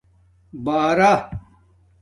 بݳرا 0.65 1.13